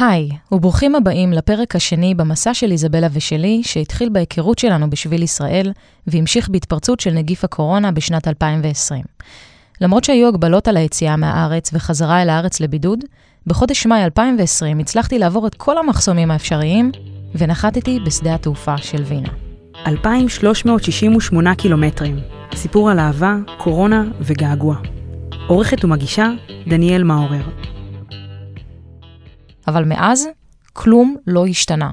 היי, 0.00 0.28
וברוכים 0.52 0.94
הבאים 0.94 1.32
לפרק 1.32 1.76
השני 1.76 2.14
במסע 2.14 2.54
של 2.54 2.72
איזבלה 2.72 3.06
ושלי, 3.12 3.60
שהתחיל 3.64 4.08
בהיכרות 4.08 4.58
שלנו 4.58 4.90
בשביל 4.90 5.22
ישראל, 5.22 5.72
והמשיך 6.06 6.48
בהתפרצות 6.48 7.00
של 7.00 7.10
נגיף 7.10 7.44
הקורונה 7.44 7.92
בשנת 7.92 8.28
2020. 8.28 9.04
למרות 9.80 10.04
שהיו 10.04 10.28
הגבלות 10.28 10.68
על 10.68 10.76
היציאה 10.76 11.16
מהארץ 11.16 11.70
וחזרה 11.72 12.22
אל 12.22 12.28
הארץ 12.28 12.60
לבידוד, 12.60 12.98
בחודש 13.46 13.86
מאי 13.86 14.04
2020 14.04 14.78
הצלחתי 14.78 15.18
לעבור 15.18 15.46
את 15.46 15.54
כל 15.54 15.78
המחסומים 15.78 16.30
האפשריים, 16.30 16.92
ונחתתי 17.34 18.00
בשדה 18.06 18.34
התעופה 18.34 18.78
של 18.78 19.02
וינה. 19.02 19.30
2,368 19.86 21.54
קילומטרים. 21.54 22.16
סיפור 22.54 22.90
על 22.90 22.98
אהבה, 22.98 23.36
קורונה 23.58 24.04
וגעגוע. 24.20 24.76
עורכת 25.46 25.84
ומגישה, 25.84 26.30
דניאל 26.68 27.02
מאורר. 27.02 27.42
אבל 29.70 29.84
מאז, 29.84 30.28
כלום 30.72 31.16
לא 31.26 31.46
השתנה. 31.46 31.90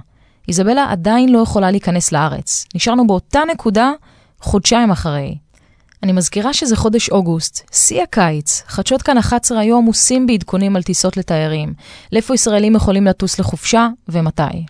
איזבלה 0.48 0.85
עדיין 0.90 1.30
לא 1.30 1.40
יכולה 1.40 1.72
להיכנס 1.72 2.12
לארץ. 2.12 2.66
נשארנו 2.76 3.08
באותה 3.08 3.40
נקודה 3.52 3.91
חודשיים 4.41 4.91
אחרי. 4.91 5.38
אני 6.04 6.12
מזכירה 6.12 6.54
שזה 6.54 6.76
חודש 6.76 7.09
אוגוסט, 7.09 7.70
שיא 7.73 8.04
הקיץ. 8.04 8.63
חדשות 8.68 9.02
כאן 9.02 9.18
11 9.18 9.59
היו 9.59 9.77
עמוסים 9.77 10.27
בעדכונים 10.27 10.76
על 10.76 10.84
טיסות 10.84 11.18
לתיירים. 11.18 11.73
לאיפה 12.12 12.34
ישראלים 12.34 12.76
יכולים 12.76 13.05
לטוס 13.05 13.40
לחופשה 13.40 13.88
ומתי. 14.09 14.66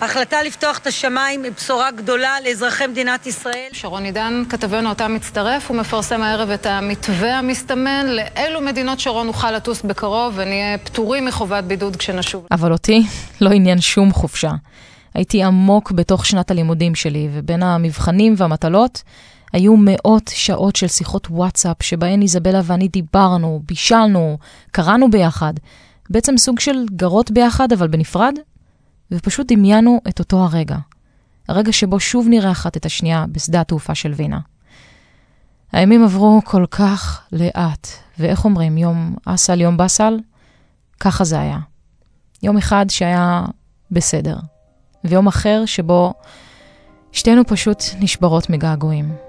ההחלטה 0.00 0.42
לפתוח 0.42 0.78
את 0.78 0.86
השמיים 0.86 1.42
היא 1.44 1.52
בשורה 1.52 1.90
גדולה 1.90 2.34
לאזרחי 2.44 2.86
מדינת 2.86 3.26
ישראל. 3.26 3.68
שרון 3.72 4.04
עידן, 4.04 4.42
כתבנו 4.48 4.88
אותה 4.88 5.08
מצטרף, 5.08 5.68
הוא 5.70 5.76
מפרסם 5.76 6.22
הערב 6.22 6.50
את 6.50 6.66
המתווה 6.66 7.38
המסתמן 7.38 8.06
לאילו 8.06 8.60
מדינות 8.60 9.00
שרון 9.00 9.26
נוכל 9.26 9.50
לטוס 9.50 9.82
בקרוב 9.82 10.34
ונהיה 10.36 10.78
פטורים 10.78 11.24
מחובת 11.24 11.64
בידוד 11.64 11.96
כשנשוב. 11.96 12.46
אבל 12.50 12.72
אותי 12.72 13.02
לא 13.40 13.50
עניין 13.50 13.80
שום 13.80 14.12
חופשה. 14.12 14.50
הייתי 15.14 15.42
עמוק 15.42 15.92
בתוך 15.92 16.26
שנת 16.26 16.50
הלימודים 16.50 16.94
שלי, 16.94 17.28
ובין 17.32 17.62
המבחנים 17.62 18.34
והמטלות 18.36 19.02
היו 19.52 19.76
מאות 19.76 20.30
שעות 20.34 20.76
של 20.76 20.88
שיחות 20.88 21.26
וואטסאפ 21.30 21.82
שבהן 21.82 22.22
איזבלה 22.22 22.60
ואני 22.64 22.88
דיברנו, 22.88 23.62
בישלנו, 23.66 24.38
קראנו 24.72 25.10
ביחד. 25.10 25.52
בעצם 26.10 26.36
סוג 26.36 26.60
של 26.60 26.84
גרות 26.90 27.30
ביחד, 27.30 27.72
אבל 27.72 27.88
בנפרד, 27.88 28.34
ופשוט 29.12 29.52
דמיינו 29.52 30.00
את 30.08 30.18
אותו 30.18 30.44
הרגע. 30.44 30.76
הרגע 31.48 31.72
שבו 31.72 32.00
שוב 32.00 32.26
נראה 32.28 32.50
אחת 32.50 32.76
את 32.76 32.86
השנייה 32.86 33.24
בשדה 33.32 33.60
התעופה 33.60 33.94
של 33.94 34.12
וינה. 34.12 34.40
הימים 35.72 36.04
עברו 36.04 36.40
כל 36.44 36.64
כך 36.70 37.22
לאט, 37.32 37.88
ואיך 38.18 38.44
אומרים, 38.44 38.78
יום 38.78 39.16
אסל, 39.24 39.60
יום 39.60 39.76
באסל? 39.76 40.18
ככה 41.00 41.24
זה 41.24 41.40
היה. 41.40 41.58
יום 42.42 42.56
אחד 42.56 42.86
שהיה 42.90 43.44
בסדר, 43.90 44.36
ויום 45.04 45.26
אחר 45.26 45.62
שבו 45.66 46.14
שתינו 47.12 47.46
פשוט 47.46 47.82
נשברות 48.00 48.50
מגעגועים. 48.50 49.27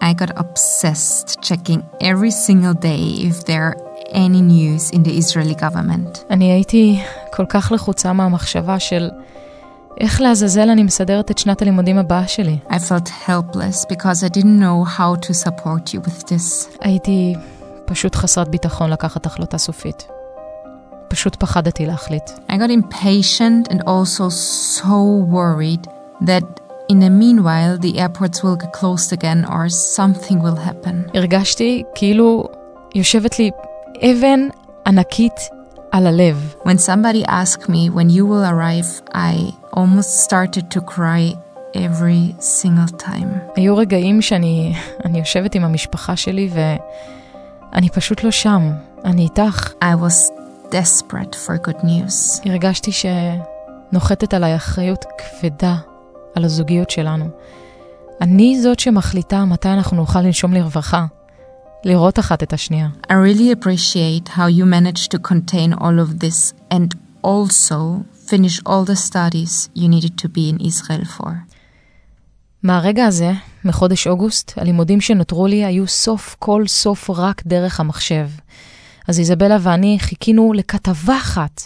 I 0.00 0.12
got 0.12 0.30
obsessed 0.38 1.28
checking 1.42 1.82
every 2.00 2.30
single 2.30 2.74
day 2.74 3.02
if 3.28 3.44
there 3.46 3.64
are 3.68 3.76
any 4.12 4.40
news 4.40 4.90
in 4.90 5.02
the 5.02 5.18
Israeli 5.18 5.54
government. 5.54 6.24
אני 6.30 6.52
הייתי 6.52 7.02
כל 7.32 7.44
כך 7.48 7.72
לחוצה 7.72 8.12
מהמחשבה 8.12 8.80
של 8.80 9.10
איך 10.00 10.20
לעזאזל 10.20 10.70
אני 10.70 10.82
מסדרת 10.82 11.30
את 11.30 11.38
שנת 11.38 11.62
הלימודים 11.62 11.98
הבאה 11.98 12.28
שלי. 12.28 12.58
I 12.68 12.74
felt 12.74 13.08
helpless 13.28 13.84
because 13.84 14.24
I 14.24 14.28
didn't 14.28 14.60
know 14.60 14.84
how 14.98 15.14
to 15.28 15.34
support 15.34 15.94
you 15.94 16.00
with 16.00 16.28
this. 16.28 16.78
הייתי 16.80 17.34
פשוט 17.84 18.14
חסרת 18.14 18.48
ביטחון 18.48 18.90
לקחת 18.90 19.26
החלטה 19.26 19.58
סופית. 19.58 20.08
פשוט 21.08 21.36
פחדתי 21.36 21.86
להחליט. 21.86 22.30
I 22.50 22.52
got 22.52 22.70
impatient 22.70 23.72
and 23.72 23.80
also 23.80 24.28
so 24.78 24.98
worried 25.32 25.86
that 26.26 26.59
in 26.91 26.99
the 26.99 27.09
meanwhile 27.09 27.73
the 27.85 27.93
airports 28.03 28.37
will 28.43 28.57
get 28.63 28.71
closed 28.79 29.11
again 29.17 29.39
or 29.53 29.63
something 29.69 30.37
will 30.41 30.59
happen. 30.67 31.09
הרגשתי 31.13 31.83
כאילו 31.95 32.43
יושבת 32.95 33.39
לי 33.39 33.51
אבן 34.03 34.39
ענקית 34.87 35.49
על 35.91 36.07
הלב. 36.07 36.55
When 36.63 36.77
somebody 36.77 37.25
asked 37.25 37.69
me 37.69 37.89
when 37.89 38.09
you 38.09 38.25
will 38.25 38.45
arrive, 38.45 39.01
I 39.13 39.53
almost 39.73 40.23
started 40.23 40.71
to 40.71 40.81
cry 40.81 41.37
every 41.73 42.35
single 42.39 42.97
time. 42.97 43.27
היו 43.55 43.77
רגעים 43.77 44.21
שאני 44.21 44.75
אני 45.05 45.19
יושבת 45.19 45.55
עם 45.55 45.63
המשפחה 45.63 46.15
שלי 46.15 46.49
ואני 47.73 47.89
פשוט 47.89 48.23
לא 48.23 48.31
שם, 48.31 48.71
אני 49.05 49.21
איתך. 49.21 49.73
I 49.83 49.95
was 50.03 50.31
desperate 50.71 51.35
for 51.45 51.67
good 51.67 51.83
news. 51.83 52.49
הרגשתי 52.49 52.91
שנוחתת 52.91 54.33
עליי 54.33 54.55
אחריות 54.55 55.05
כבדה 55.17 55.75
על 56.35 56.45
הזוגיות 56.45 56.89
שלנו. 56.89 57.25
אני 58.21 58.61
זאת 58.61 58.79
שמחליטה 58.79 59.45
מתי 59.45 59.69
אנחנו 59.69 59.97
נוכל 59.97 60.21
לנשום 60.21 60.53
לרווחה, 60.53 61.05
לראות 61.85 62.19
אחת 62.19 62.43
את 62.43 62.53
השנייה. 62.53 62.87
I 63.03 63.13
really 63.13 63.63
appreciate 63.63 64.29
how 64.29 64.47
you 64.59 64.65
managed 64.65 65.11
to 65.11 65.19
contain 65.31 65.73
all 65.73 65.99
of 65.99 66.19
this 66.23 66.53
and 66.73 66.95
also 67.23 68.05
finish 68.29 68.59
all 68.65 68.83
the 68.85 68.95
studies 68.95 69.69
you 69.75 69.87
needed 69.87 70.17
to 70.17 70.27
be 70.27 70.49
in 70.49 70.65
Israel 70.65 71.05
for. 71.17 71.29
מהרגע 72.63 73.05
הזה, 73.05 73.31
מחודש 73.65 74.07
אוגוסט, 74.07 74.53
הלימודים 74.57 75.01
שנותרו 75.01 75.47
לי 75.47 75.65
היו 75.65 75.87
סוף 75.87 76.35
כל 76.39 76.67
סוף 76.67 77.09
רק 77.09 77.41
דרך 77.45 77.79
המחשב. 77.79 78.27
אז 79.07 79.19
איזבלה 79.19 79.57
ואני 79.61 79.97
חיכינו 79.99 80.53
לכתבה 80.53 81.17
אחת 81.17 81.61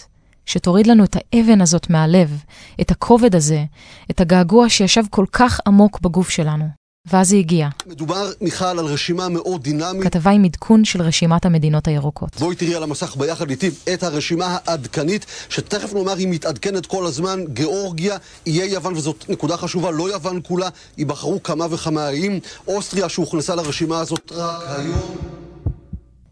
שתוריד 0.45 0.87
לנו 0.87 1.03
את 1.03 1.15
האבן 1.15 1.61
הזאת 1.61 1.89
מהלב, 1.89 2.43
את 2.81 2.91
הכובד 2.91 3.35
הזה, 3.35 3.63
את 4.11 4.21
הגעגוע 4.21 4.69
שישב 4.69 5.03
כל 5.09 5.25
כך 5.31 5.59
עמוק 5.67 5.99
בגוף 5.99 6.29
שלנו. 6.29 6.85
ואז 7.11 7.31
היא 7.31 7.39
הגיעה. 7.39 7.69
מדובר, 7.87 8.31
מיכל, 8.41 8.65
על 8.65 8.85
רשימה 8.85 9.29
מאוד 9.29 9.63
דינמית. 9.63 10.03
כתבה 10.03 10.31
עם 10.31 10.43
עדכון 10.43 10.85
של 10.85 11.01
רשימת 11.01 11.45
המדינות 11.45 11.87
הירוקות. 11.87 12.35
בואי 12.39 12.55
תראי 12.55 12.75
על 12.75 12.83
המסך 12.83 13.15
ביחד 13.15 13.49
איתי 13.49 13.69
את 13.93 14.03
הרשימה 14.03 14.57
העדכנית, 14.65 15.25
שתכף 15.49 15.93
נאמר 15.93 16.15
היא 16.15 16.27
מתעדכנת 16.27 16.85
כל 16.85 17.05
הזמן. 17.05 17.39
גיאורגיה, 17.53 18.17
איי 18.47 18.69
יוון, 18.69 18.93
וזאת 18.93 19.29
נקודה 19.29 19.57
חשובה, 19.57 19.91
לא 19.91 20.11
יוון 20.13 20.39
כולה, 20.43 20.69
ייבחרו 20.97 21.43
כמה 21.43 21.65
וכמה 21.69 22.09
איים. 22.09 22.39
אוסטריה 22.67 23.09
שהוכנסה 23.09 23.55
לרשימה 23.55 23.99
הזאת 23.99 24.31
רק 24.35 24.63
היום. 24.67 25.15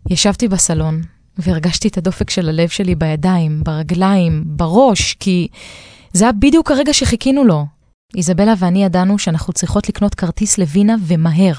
ישבתי 0.09 0.47
בסלון, 0.47 1.01
והרגשתי 1.37 1.87
את 1.87 1.97
הדופק 1.97 2.29
של 2.29 2.49
הלב 2.49 2.69
שלי 2.69 2.95
בידיים, 2.95 3.61
ברגליים, 3.63 4.43
בראש, 4.45 5.13
כי 5.13 5.47
זה 6.13 6.23
היה 6.23 6.31
בדיוק 6.31 6.71
הרגע 6.71 6.93
שחיכינו 6.93 7.43
לו. 7.43 7.65
איזבלה 8.17 8.53
ואני 8.57 8.83
ידענו 8.83 9.19
שאנחנו 9.19 9.53
צריכות 9.53 9.89
לקנות 9.89 10.15
כרטיס 10.15 10.57
לווינה 10.57 10.95
ומהר, 11.07 11.53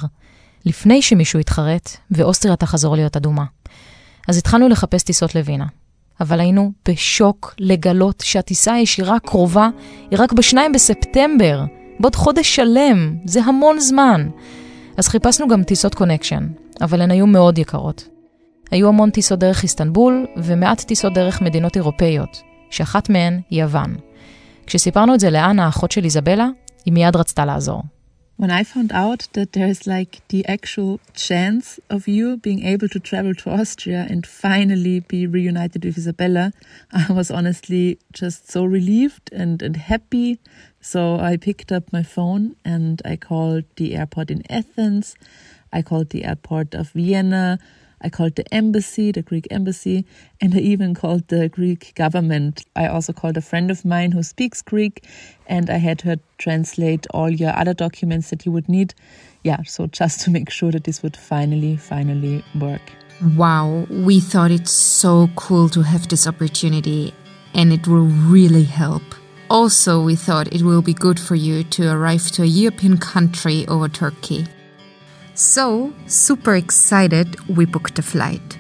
לפני 0.66 1.02
שמישהו 1.02 1.40
יתחרט 1.40 1.96
ואוסטריה 2.10 2.56
תחזור 2.56 2.96
להיות 2.96 3.16
אדומה. 3.16 3.44
אז 4.28 4.38
התחלנו 4.38 4.68
לחפש 4.68 5.02
טיסות 5.02 5.34
לווינה. 5.34 5.66
אבל 6.20 6.40
היינו 6.40 6.72
בשוק 6.88 7.54
לגלות 7.58 8.22
שהטיסה 8.26 8.72
הישירה 8.72 9.16
הקרובה 9.16 9.68
היא 10.10 10.18
רק 10.22 10.32
ב-2 10.32 10.56
בספטמבר, 10.74 11.64
בעוד 12.00 12.16
חודש 12.16 12.56
שלם, 12.56 13.16
זה 13.24 13.42
המון 13.42 13.80
זמן. 13.80 14.28
אז 14.96 15.08
חיפשנו 15.08 15.48
גם 15.48 15.62
טיסות 15.62 15.94
קונקשן, 15.94 16.46
אבל 16.80 17.00
הן 17.00 17.10
היו 17.10 17.26
מאוד 17.26 17.58
יקרות. 17.58 18.13
היו 18.73 18.87
המון 18.87 19.09
טיסות 19.09 19.39
דרך 19.39 19.63
איסטנבול 19.63 20.25
ומעט 20.37 20.81
טיסות 20.81 21.13
דרך 21.13 21.41
מדינות 21.41 21.75
אירופאיות, 21.75 22.41
שאחת 22.69 23.09
מהן 23.09 23.41
היא 23.49 23.63
יוון. 23.63 23.95
כשסיפרנו 24.65 25.15
את 25.15 25.19
זה 25.19 25.29
לאנה, 25.29 25.65
האחות 25.65 25.91
של 25.91 26.03
איזבלה, 26.03 26.49
היא 26.85 26.93
מיד 26.93 27.15
רצתה 27.15 27.45
לעזור. 27.45 27.83
When 28.39 28.51
I 28.51 28.63
found 28.63 28.93
out 28.93 29.27
that 29.33 29.51
there's 29.51 29.85
like 29.85 30.21
the 30.29 30.45
actual 30.47 31.01
chance 31.13 31.77
of 31.89 32.07
you 32.07 32.37
being 32.37 32.63
able 32.63 32.87
to 32.87 32.97
travel 32.97 33.33
to 33.35 33.49
Austria 33.49 34.07
and 34.09 34.25
finally 34.25 35.01
be 35.01 35.27
reunited 35.27 35.83
with 35.83 35.97
Isabella, 35.97 36.53
I 36.93 37.11
was 37.11 37.29
honestly 37.31 37.99
just 38.13 38.49
so 38.49 38.63
relieved 38.63 39.25
and, 39.33 39.61
and 39.61 39.75
happy. 39.75 40.39
So 40.79 41.19
I 41.19 41.35
picked 41.35 41.73
up 41.73 41.91
my 41.91 42.01
phone 42.01 42.55
and 42.63 43.01
I 43.03 43.17
called 43.17 43.65
the 43.75 43.97
airport 43.97 44.31
in 44.31 44.41
Athens. 44.49 45.15
I 45.73 45.81
called 45.81 46.11
the 46.11 46.23
airport 46.23 46.73
of 46.73 46.91
Vienna. 46.91 47.59
I 48.00 48.08
called 48.08 48.36
the 48.36 48.54
embassy, 48.54 49.12
the 49.12 49.22
Greek 49.22 49.46
embassy, 49.50 50.04
and 50.40 50.54
I 50.54 50.58
even 50.58 50.94
called 50.94 51.28
the 51.28 51.48
Greek 51.48 51.94
government. 51.94 52.64
I 52.76 52.86
also 52.86 53.12
called 53.12 53.36
a 53.36 53.42
friend 53.42 53.70
of 53.70 53.84
mine 53.84 54.12
who 54.12 54.22
speaks 54.22 54.62
Greek, 54.62 55.06
and 55.46 55.70
I 55.70 55.76
had 55.76 56.00
her 56.02 56.16
translate 56.38 57.06
all 57.10 57.30
your 57.30 57.56
other 57.56 57.74
documents 57.74 58.30
that 58.30 58.44
you 58.44 58.52
would 58.52 58.68
need. 58.68 58.94
Yeah, 59.42 59.62
so 59.64 59.86
just 59.86 60.20
to 60.22 60.30
make 60.30 60.50
sure 60.50 60.72
that 60.72 60.84
this 60.84 61.02
would 61.02 61.16
finally, 61.16 61.76
finally 61.76 62.44
work. 62.58 62.82
Wow, 63.36 63.86
we 63.88 64.20
thought 64.20 64.50
it's 64.50 64.72
so 64.72 65.28
cool 65.36 65.68
to 65.70 65.82
have 65.82 66.08
this 66.08 66.26
opportunity 66.26 67.14
and 67.54 67.72
it 67.72 67.86
will 67.86 68.06
really 68.06 68.64
help. 68.64 69.02
Also, 69.48 70.02
we 70.02 70.16
thought 70.16 70.52
it 70.52 70.62
will 70.62 70.82
be 70.82 70.94
good 70.94 71.20
for 71.20 71.34
you 71.34 71.62
to 71.64 71.88
arrive 71.90 72.30
to 72.32 72.42
a 72.42 72.46
European 72.46 72.98
country 72.98 73.66
over 73.68 73.88
Turkey. 73.88 74.46
So, 75.35 75.93
super 76.07 76.55
excited, 76.55 77.27
we 77.57 77.65
booked 77.65 77.97
a 77.99 78.01
flight. 78.01 78.57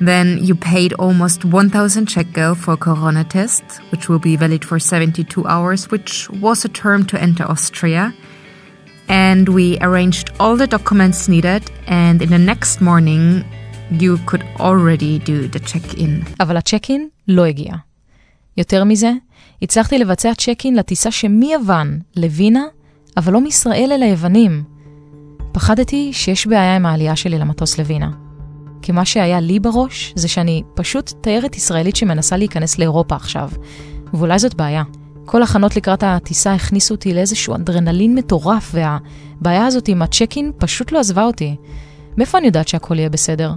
Then 0.00 0.38
you 0.42 0.56
paid 0.56 0.92
almost 0.94 1.44
1,000 1.44 2.10
shekel 2.10 2.56
for 2.56 2.74
a 2.74 2.76
corona 2.76 3.22
test, 3.22 3.62
which 3.90 4.08
will 4.08 4.18
be 4.18 4.34
valid 4.34 4.64
for 4.64 4.80
72 4.80 5.46
hours, 5.46 5.90
which 5.92 6.28
was 6.30 6.64
a 6.64 6.68
term 6.68 7.06
to 7.06 7.20
enter 7.22 7.44
Austria. 7.44 8.12
And 9.08 9.48
we 9.48 9.78
arranged 9.80 10.30
all 10.40 10.56
the 10.56 10.66
documents 10.66 11.28
needed, 11.28 11.70
and 11.86 12.20
in 12.20 12.30
the 12.30 12.38
next 12.38 12.80
morning, 12.80 13.44
you 13.90 14.18
could 14.26 14.44
already 14.58 15.20
do 15.20 15.46
the 15.46 15.60
check-in. 15.60 16.24
אבל 16.40 16.56
הצ'ק-אין 16.56 17.08
לא 17.28 17.44
הגיע. 17.44 17.74
יותר 18.56 18.84
מזה, 18.84 19.12
הצלחתי 19.62 19.98
לבצע 19.98 20.32
צ'ק-אין 20.34 20.76
לטיסה 20.76 21.10
שמיוון 21.10 22.00
לווינה, 22.16 22.64
אבל 23.16 23.32
לא 23.32 23.40
מישראל 23.40 23.92
אל 23.92 24.02
היוונים. 24.02 24.64
פחדתי 25.57 26.13
שיש 26.13 26.47
בעיה 26.47 26.75
עם 26.75 26.85
העלייה 26.85 27.15
שלי 27.15 27.37
למטוס 27.37 27.77
לווינה. 27.77 28.11
כי 28.81 28.91
מה 28.91 29.05
שהיה 29.05 29.39
לי 29.39 29.59
בראש 29.59 30.13
זה 30.15 30.27
שאני 30.27 30.63
פשוט 30.73 31.13
תיירת 31.21 31.55
ישראלית 31.55 31.95
שמנסה 31.95 32.37
להיכנס 32.37 32.79
לאירופה 32.79 33.15
עכשיו. 33.15 33.49
ואולי 34.13 34.39
זאת 34.39 34.55
בעיה. 34.55 34.83
כל 35.25 35.43
הכנות 35.43 35.75
לקראת 35.75 36.03
הטיסה 36.03 36.53
הכניסו 36.53 36.93
אותי 36.93 37.13
לאיזשהו 37.13 37.55
אדרנלין 37.55 38.15
מטורף, 38.15 38.71
והבעיה 38.73 39.65
הזאת 39.65 39.87
עם 39.87 40.01
הצ'ק-אין 40.01 40.51
פשוט 40.57 40.91
לא 40.91 40.99
עזבה 40.99 41.23
אותי. 41.23 41.55
מאיפה 42.17 42.37
אני 42.37 42.47
יודעת 42.47 42.67
שהכל 42.67 42.99
יהיה 42.99 43.09
בסדר? 43.09 43.53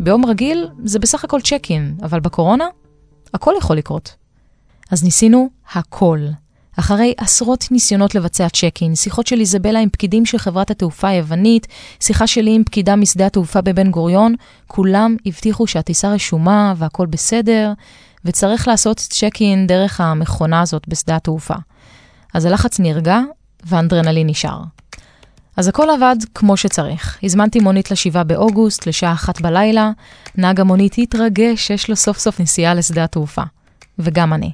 ביום 0.00 0.24
רגיל 0.24 0.68
זה 0.84 0.98
בסך 0.98 1.24
הכל 1.24 1.40
צ'ק-אין, 1.40 1.96
אבל 2.02 2.20
בקורונה 2.20 2.66
הכל 3.34 3.52
יכול 3.58 3.76
לקרות. 3.76 4.14
אז 4.90 5.04
ניסינו 5.04 5.48
הכל. 5.74 6.18
אחרי 6.76 7.14
עשרות 7.16 7.68
ניסיונות 7.70 8.14
לבצע 8.14 8.48
צ'ק-אין, 8.48 8.94
שיחות 8.94 9.26
של 9.26 9.40
איזבלה 9.40 9.78
עם 9.78 9.88
פקידים 9.88 10.26
של 10.26 10.38
חברת 10.38 10.70
התעופה 10.70 11.08
היוונית, 11.08 11.66
שיחה 12.00 12.26
שלי 12.26 12.54
עם 12.54 12.64
פקידה 12.64 12.96
משדה 12.96 13.26
התעופה 13.26 13.60
בבן 13.60 13.90
גוריון, 13.90 14.34
כולם 14.66 15.16
הבטיחו 15.26 15.66
שהטיסה 15.66 16.12
רשומה 16.12 16.74
והכל 16.76 17.06
בסדר, 17.06 17.72
וצריך 18.24 18.68
לעשות 18.68 18.96
צ'ק-אין 18.96 19.66
דרך 19.66 20.00
המכונה 20.00 20.60
הזאת 20.60 20.88
בשדה 20.88 21.16
התעופה. 21.16 21.54
אז 22.34 22.44
הלחץ 22.44 22.80
נרגע 22.80 23.20
והאנדרנלין 23.64 24.26
נשאר. 24.26 24.60
אז 25.56 25.68
הכל 25.68 25.90
עבד 25.90 26.16
כמו 26.34 26.56
שצריך. 26.56 27.18
הזמנתי 27.22 27.60
מונית 27.60 27.90
לשבעה 27.90 28.24
באוגוסט, 28.24 28.86
לשעה 28.86 29.12
אחת 29.12 29.40
בלילה, 29.40 29.90
נהג 30.36 30.60
המונית 30.60 30.94
התרגש 30.98 31.66
שיש 31.66 31.90
לו 31.90 31.96
סוף 31.96 32.18
סוף 32.18 32.40
נסיעה 32.40 32.74
לשדה 32.74 33.04
התעופה. 33.04 33.42
וגם 33.98 34.32
אני. 34.32 34.52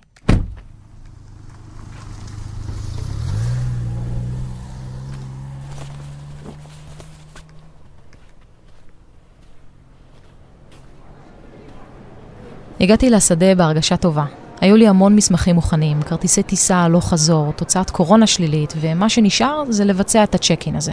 הגעתי 12.82 13.10
לשדה 13.10 13.54
בהרגשה 13.54 13.96
טובה. 13.96 14.24
היו 14.60 14.76
לי 14.76 14.88
המון 14.88 15.16
מסמכים 15.16 15.54
מוכנים, 15.54 16.02
כרטיסי 16.02 16.42
טיסה 16.42 16.76
הלוך 16.76 17.08
חזור, 17.08 17.52
תוצאת 17.52 17.90
קורונה 17.90 18.26
שלילית, 18.26 18.74
ומה 18.80 19.08
שנשאר 19.08 19.64
זה 19.68 19.84
לבצע 19.84 20.24
את 20.24 20.34
הצ'ק-אין 20.34 20.76
הזה. 20.76 20.92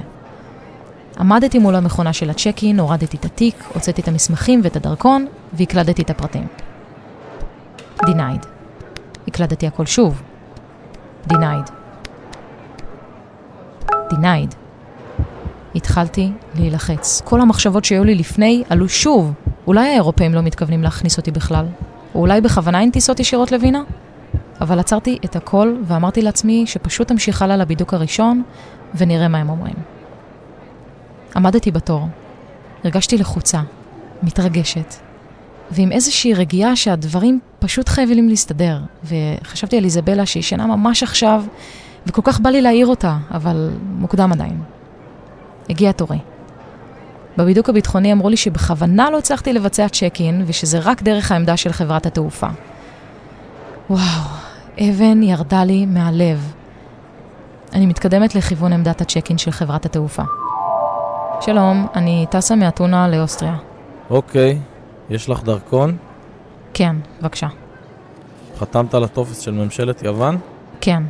עמדתי 1.20 1.60
מול 1.60 1.76
המכונה 1.76 2.14
של 2.14 2.30
הצ'ק-אין, 2.30 2.80
הורדתי 2.80 3.18
את 3.18 3.26
התיק, 3.26 3.64
הוצאתי 3.74 4.02
את 4.02 4.08
המסמכים 4.08 4.62
ואת 4.64 4.76
הדרכון, 4.76 5.26
והקלדתי 5.54 6.02
את 6.02 6.10
הפרטים. 6.10 6.48
Denied. 8.02 8.46
הקלדתי 9.28 9.68
הכל 9.68 9.86
שוב. 9.86 10.22
Denied. 11.30 11.72
Denied. 13.92 14.56
התחלתי 15.76 16.32
להילחץ. 16.56 17.22
כל 17.26 17.42
המחשבות 17.42 17.86
שהיו 17.86 18.04
לי 18.04 18.16
לפני 18.16 18.64
עלו 18.70 18.90
שוב. 18.90 19.34
אולי 19.70 19.90
האירופאים 19.90 20.34
לא 20.34 20.42
מתכוונים 20.42 20.84
להכניס 20.84 21.18
אותי 21.18 21.32
בכלל? 21.32 21.66
או 22.16 22.20
אולי 22.20 22.42
בכוונה 22.42 22.80
אין 22.80 22.92
טיסות 22.92 23.20
ישירות 23.20 23.52
לווינה? 23.52 23.82
אבל 24.62 24.80
עצרתי 24.80 25.18
את 25.26 25.36
הכל 25.36 25.76
ואמרתי 25.84 26.22
לעצמי 26.22 26.68
שפשוט 26.68 27.12
אמשיך 27.12 27.42
הלאה 27.42 27.58
לבידוק 27.58 27.94
הראשון 27.94 28.44
ונראה 28.96 29.28
מה 29.28 29.38
הם 29.38 29.50
אומרים. 29.50 29.76
עמדתי 31.36 31.72
בתור, 31.72 32.08
הרגשתי 32.84 33.18
לחוצה, 33.18 33.62
מתרגשת, 34.24 34.96
ועם 35.72 35.92
איזושהי 35.92 36.34
רגיעה 36.34 36.76
שהדברים 36.76 37.40
פשוט 37.60 37.90
חייבים 37.90 38.30
להסתדר, 38.30 38.80
וחשבתי 39.04 39.78
על 39.78 39.84
איזבלה 39.84 40.26
שהיא 40.26 40.44
שינה 40.44 40.68
ממש 40.68 41.04
עכשיו, 41.04 41.44
וכל 42.08 42.22
כך 42.26 42.40
בא 42.40 42.50
לי 42.50 42.62
להעיר 42.62 42.88
אותה, 42.88 43.18
אבל 43.32 43.70
מוקדם 43.84 44.32
עדיין. 44.32 44.62
הגיע 45.70 45.92
תורי. 45.92 46.20
בבידוק 47.40 47.70
הביטחוני 47.70 48.14
אמרו 48.14 48.30
לי 48.30 48.38
שבכוונה 48.38 49.10
לא 49.10 49.18
הצלחתי 49.18 49.54
לבצע 49.54 49.88
צ'ק-אין, 49.90 50.44
ושזה 50.46 50.80
רק 50.80 51.02
דרך 51.02 51.32
העמדה 51.32 51.58
של 51.58 51.72
חברת 51.72 52.06
התעופה. 52.06 52.48
וואו, 53.90 54.02
אבן 54.80 55.24
ירדה 55.24 55.64
לי 55.64 55.86
מהלב. 55.86 56.54
אני 57.74 57.86
מתקדמת 57.86 58.36
לכיוון 58.36 58.74
עמדת 58.74 59.02
הצ'ק-אין 59.02 59.38
של 59.38 59.52
חברת 59.52 59.86
התעופה. 59.86 60.24
שלום, 61.42 61.88
אני 61.96 62.26
טסה 62.30 62.56
מאתונה 62.56 63.08
לאוסטריה. 63.08 63.56
אוקיי, 64.10 64.60
יש 65.10 65.30
לך 65.30 65.44
דרכון? 65.44 65.98
כן, 66.74 66.96
בבקשה. 67.22 67.48
חתמת 68.60 68.94
על 68.94 69.04
הטופס 69.04 69.40
של 69.40 69.52
ממשלת 69.52 70.04
יוון? 70.04 70.38
כן. 70.82 71.04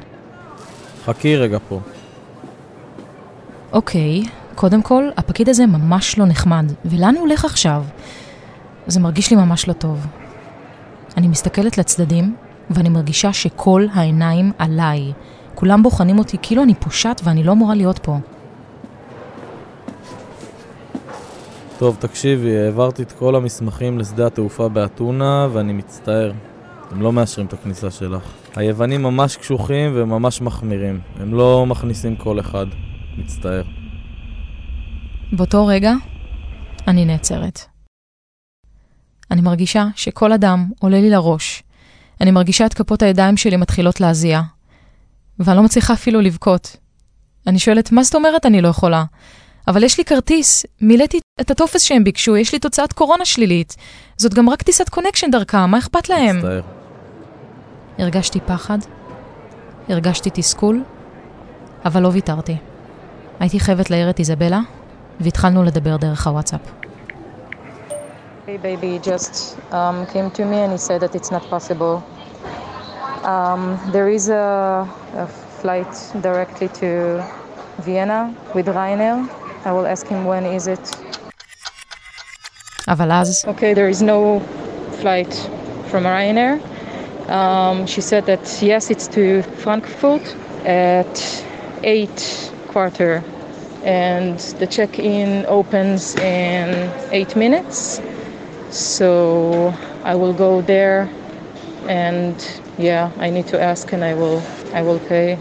חכי 1.06 1.36
רגע 1.36 1.58
פה. 1.70 1.80
אוקיי, 3.72 4.24
קודם 4.60 4.82
כל, 4.82 5.10
הפקיד 5.18 5.50
הזה 5.50 5.66
ממש 5.66 6.18
לא 6.18 6.26
נחמד, 6.26 6.72
ולאן 6.86 7.16
הוא 7.16 7.22
הולך 7.22 7.46
עכשיו? 7.46 7.84
זה 8.88 9.00
מרגיש 9.00 9.32
לי 9.32 9.38
ממש 9.38 9.68
לא 9.68 9.74
טוב. 9.74 10.08
אני 11.18 11.28
מסתכלת 11.28 11.78
לצדדים, 11.78 12.36
ואני 12.70 12.90
מרגישה 12.90 13.34
שכל 13.34 13.86
העיניים 13.94 14.52
עליי. 14.58 15.14
כולם 15.56 15.84
בוחנים 15.84 16.20
אותי 16.20 16.38
כאילו 16.42 16.64
אני 16.64 16.74
פושעת 16.76 17.22
ואני 17.24 17.44
לא 17.44 17.52
אמורה 17.52 17.76
להיות 17.76 18.00
פה. 18.00 18.18
טוב, 21.78 21.98
תקשיבי, 22.00 22.58
העברתי 22.58 23.04
את 23.04 23.12
כל 23.12 23.36
המסמכים 23.36 24.00
לשדה 24.00 24.28
התעופה 24.28 24.70
באתונה, 24.70 25.48
ואני 25.54 25.74
מצטער. 25.74 26.32
הם 26.92 27.02
לא 27.02 27.14
מאשרים 27.14 27.48
את 27.48 27.54
הכניסה 27.54 27.92
שלך. 27.92 28.24
היוונים 28.56 29.04
ממש 29.04 29.36
קשוחים 29.36 29.92
וממש 29.96 30.42
מחמירים. 30.42 31.00
הם 31.20 31.34
לא 31.34 31.66
מכניסים 31.66 32.16
כל 32.16 32.40
אחד. 32.40 32.66
מצטער. 33.18 33.79
באותו 35.32 35.66
רגע, 35.68 35.94
אני 36.88 37.06
נעצרת. 37.06 37.60
אני 39.32 39.42
מרגישה 39.42 39.88
שכל 39.96 40.34
אדם 40.34 40.70
עולה 40.80 41.02
לי 41.02 41.10
לראש. 41.10 41.64
אני 42.22 42.32
מרגישה 42.32 42.66
את 42.66 42.74
כפות 42.74 43.02
הידיים 43.02 43.38
שלי 43.38 43.58
מתחילות 43.58 44.02
להזיע. 44.02 44.42
ואני 45.40 45.58
לא 45.58 45.64
מצליחה 45.64 45.94
אפילו 45.94 46.22
לבכות. 46.22 46.78
אני 47.48 47.60
שואלת, 47.60 47.92
מה 47.92 48.04
זאת 48.04 48.16
אומרת 48.16 48.46
אני 48.46 48.62
לא 48.62 48.68
יכולה? 48.68 49.04
אבל 49.68 49.84
יש 49.84 49.98
לי 49.98 50.06
כרטיס, 50.06 50.66
מילאתי 50.82 51.20
את 51.42 51.52
הטופס 51.52 51.82
שהם 51.82 52.04
ביקשו, 52.04 52.38
יש 52.38 52.54
לי 52.54 52.60
תוצאת 52.60 52.94
קורונה 52.94 53.26
שלילית. 53.26 53.76
זאת 54.18 54.34
גם 54.34 54.50
רק 54.50 54.62
טיסת 54.62 54.90
קונקשן 54.90 55.32
דרכם, 55.32 55.70
מה 55.70 55.78
אכפת 55.78 56.10
להם? 56.10 56.38
מצטער. 56.38 56.62
הרגשתי 57.98 58.40
פחד, 58.40 58.78
הרגשתי 59.90 60.30
תסכול, 60.34 60.84
אבל 61.86 62.02
לא 62.02 62.08
ויתרתי. 62.08 62.56
הייתי 63.40 63.60
חייבת 63.60 63.90
להעיר 63.90 64.10
את 64.10 64.20
איזבלה, 64.20 64.60
והתחלנו 65.21 65.63
לדבר 65.63 65.97
דרך 65.97 66.27
הוואטסאפ. 66.27 66.61
Hey 68.47 68.59
baby 68.59 68.99
just 69.03 69.57
um, 69.73 70.07
came 70.13 70.31
to 70.31 70.45
me 70.45 70.59
and 70.65 70.73
he 70.73 70.79
said 70.79 71.01
that 71.01 71.15
it's 71.15 71.31
not 71.31 71.45
possible. 71.55 71.95
Um, 73.25 73.63
there 73.91 74.09
is 74.11 74.29
a, 74.29 74.87
a 75.23 75.27
flight 75.61 75.95
directly 76.21 76.69
to 76.81 77.25
Vienna 77.87 78.21
with 78.55 78.67
Ryanair. 78.67 79.19
I 79.65 79.73
will 79.73 79.87
ask 79.87 80.07
him 80.07 80.27
when 80.27 80.45
is 80.45 80.67
it. 80.67 80.97
אבל 82.89 83.13
אז, 83.13 83.45
Okay, 83.49 83.73
there 83.75 83.89
is 83.89 84.03
no 84.03 84.41
flight 85.01 85.33
from 85.91 86.05
Ryanair. 86.05 86.61
Um, 87.29 87.87
she 87.87 88.03
said 88.03 88.27
that 88.27 88.45
yes, 88.61 88.91
it's 88.91 89.09
to 89.09 89.43
Frankfurt 89.63 90.37
at 90.67 91.45
eight 91.83 92.51
quarter, 92.69 93.23
and 93.84 94.38
the 94.60 94.68
check-in 94.68 95.46
opens 95.48 96.16
in 96.16 96.68
eight 97.12 97.36
minutes. 97.36 98.02
So 98.72 99.74
I 100.04 100.16
will 100.16 100.34
go 100.34 100.62
there, 100.62 101.00
and 101.88 102.36
yeah, 102.78 103.10
I 103.26 103.30
need 103.36 103.48
to 103.54 103.58
ask, 103.72 103.86
and 103.96 104.04
I 104.04 104.14
will 104.14 104.40
I 104.80 104.82
will 104.88 105.02
pay 105.14 105.38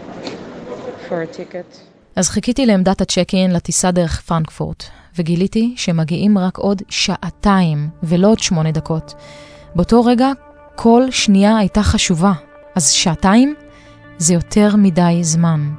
for 1.07 1.21
a 1.21 1.27
ticket. 1.27 1.77
אז 2.15 2.29
חיכיתי 2.29 2.65
לעמדת 2.65 3.01
הצ'ק-אין 3.01 3.51
לטיסה 3.51 3.91
דרך 3.91 4.21
פרנקפורט, 4.21 4.83
וגיליתי 5.17 5.73
שמגיעים 5.77 6.37
רק 6.37 6.57
עוד 6.57 6.81
שעתיים, 6.89 7.89
ולא 8.03 8.27
עוד 8.27 8.39
שמונה 8.39 8.71
דקות. 8.71 9.13
באותו 9.75 10.05
רגע, 10.05 10.31
כל 10.75 11.03
שנייה 11.11 11.57
הייתה 11.57 11.83
חשובה, 11.83 12.31
אז 12.75 12.91
שעתיים 12.91 13.55
זה 14.17 14.33
יותר 14.33 14.75
מדי 14.75 15.19
זמן. 15.21 15.69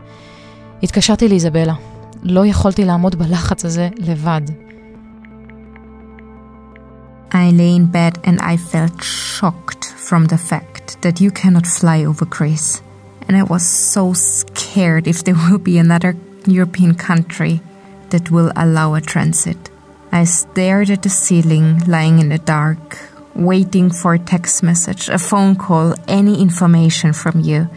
התקשרתי 0.83 1.29
לאיזבלה. 1.29 1.75
לא 2.24 2.46
יכולתי 2.46 2.86
לעמוד 2.86 3.16
בלחץ 3.16 3.66
הזה 3.66 3.90
לבד. 3.98 4.42
I 7.32 7.52
lay 7.52 7.75
in 7.75 7.88
bed 7.88 8.18
and 8.24 8.40
I 8.40 8.56
felt 8.56 9.04
shocked 9.04 9.84
from 10.08 10.28
the 10.28 10.38
fact 10.38 11.02
that 11.02 11.20
you 11.20 11.32
cannot 11.32 11.68
fly 11.68 12.06
over 12.06 12.25
Greece. 12.25 12.82
And 13.28 13.36
I 13.36 13.44
was 13.44 13.66
so 13.94 14.14
scared 14.14 15.06
if 15.08 15.24
there 15.24 15.36
will 15.36 15.58
be 15.58 15.78
another 15.78 16.16
European 16.46 16.94
country 16.96 17.62
that 18.12 18.32
will 18.32 18.52
allow 18.56 18.94
a 18.94 19.02
transit. 19.02 19.62
I 20.12 20.24
stared 20.24 20.90
at 20.90 21.04
the 21.04 21.10
ceiling, 21.10 21.68
lying 21.88 22.20
in 22.20 22.30
the 22.30 22.38
dark, 22.38 23.00
waiting 23.36 23.90
for 23.90 24.14
a 24.14 24.20
text 24.34 24.64
message, 24.64 25.10
a 25.10 25.18
phone 25.18 25.56
call, 25.56 25.94
any 26.08 26.42
information 26.42 27.12
from 27.12 27.42
you, 27.42 27.68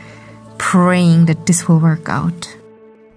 praying 0.58 1.26
that 1.26 1.46
this 1.46 1.66
will 1.66 1.80
work 1.80 2.08
out. 2.08 2.56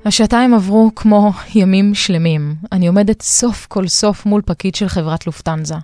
השעתיים 0.07 0.55
עברו 0.55 0.91
כמו 0.97 1.33
ימים 1.55 1.95
שלמים. 1.95 2.55
אני 2.73 2.87
עומדת 2.87 3.23
סוף 3.23 3.67
כל 3.67 3.89
סוף 3.89 4.27
מול 4.27 4.43
פקיד 4.47 4.75
של 4.75 4.89
חברת 4.89 5.27
לופטנזה. 5.27 5.75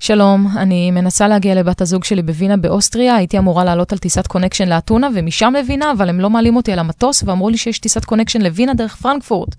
שלום, 0.00 0.46
אני 0.56 0.90
מנסה 0.90 1.28
להגיע 1.28 1.54
לבת 1.54 1.80
הזוג 1.80 2.04
שלי 2.04 2.22
בווינה 2.22 2.56
באוסטריה, 2.56 3.14
הייתי 3.16 3.38
אמורה 3.38 3.64
לעלות 3.64 3.92
על 3.92 3.98
טיסת 3.98 4.26
קונקשן 4.26 4.68
לאתונה 4.68 5.08
ומשם 5.14 5.52
לווינה, 5.58 5.92
אבל 5.92 6.08
הם 6.08 6.20
לא 6.20 6.30
מעלים 6.30 6.56
אותי 6.56 6.72
על 6.72 6.78
המטוס 6.78 7.22
ואמרו 7.22 7.50
לי 7.50 7.56
שיש 7.56 7.78
טיסת 7.78 8.04
קונקשן 8.04 8.42
לווינה 8.42 8.74
דרך 8.74 8.96
פרנקפורט. 8.96 9.54